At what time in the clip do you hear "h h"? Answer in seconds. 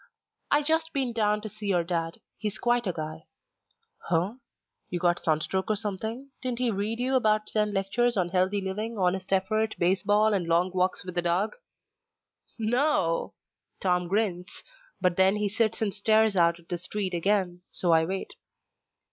4.29-4.39